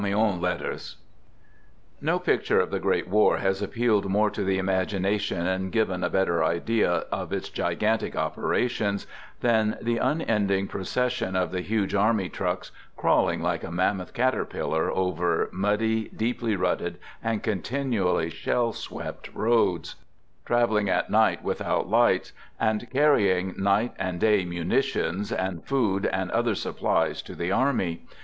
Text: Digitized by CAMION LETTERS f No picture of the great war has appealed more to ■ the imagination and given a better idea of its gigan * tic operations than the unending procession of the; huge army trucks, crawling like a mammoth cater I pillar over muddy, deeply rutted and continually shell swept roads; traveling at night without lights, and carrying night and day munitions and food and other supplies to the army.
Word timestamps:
Digitized 0.01 0.11
by 0.13 0.17
CAMION 0.17 0.41
LETTERS 0.41 0.97
f 0.97 0.99
No 2.01 2.17
picture 2.17 2.59
of 2.59 2.71
the 2.71 2.79
great 2.79 3.07
war 3.07 3.37
has 3.37 3.61
appealed 3.61 4.09
more 4.09 4.31
to 4.31 4.41
■ 4.41 4.43
the 4.47 4.57
imagination 4.57 5.45
and 5.45 5.71
given 5.71 6.03
a 6.03 6.09
better 6.09 6.43
idea 6.43 6.89
of 7.11 7.31
its 7.31 7.51
gigan 7.51 7.99
* 7.99 7.99
tic 7.99 8.15
operations 8.15 9.05
than 9.41 9.77
the 9.79 9.97
unending 9.99 10.67
procession 10.67 11.35
of 11.35 11.51
the; 11.51 11.61
huge 11.61 11.93
army 11.93 12.29
trucks, 12.29 12.71
crawling 12.97 13.43
like 13.43 13.63
a 13.63 13.69
mammoth 13.69 14.11
cater 14.15 14.41
I 14.41 14.45
pillar 14.51 14.89
over 14.89 15.49
muddy, 15.51 16.09
deeply 16.09 16.55
rutted 16.55 16.97
and 17.23 17.43
continually 17.43 18.31
shell 18.31 18.73
swept 18.73 19.31
roads; 19.35 19.97
traveling 20.47 20.89
at 20.89 21.11
night 21.11 21.43
without 21.43 21.87
lights, 21.91 22.33
and 22.59 22.89
carrying 22.89 23.53
night 23.55 23.93
and 23.99 24.19
day 24.19 24.45
munitions 24.45 25.31
and 25.31 25.63
food 25.63 26.07
and 26.07 26.31
other 26.31 26.55
supplies 26.55 27.21
to 27.21 27.35
the 27.35 27.51
army. 27.51 28.01